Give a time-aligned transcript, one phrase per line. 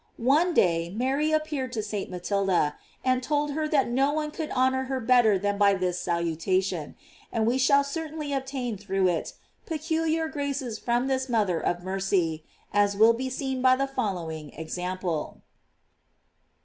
[0.17, 2.09] One day Mary appeared to St.
[2.09, 6.95] Matilda, and told her that no one could honor her better than by this salutation;
[7.31, 9.33] and we shall certainly obtain through it,
[9.67, 12.43] peculiar graces from this mother of mercy,
[12.73, 15.43] as will be seen by the following ex ample.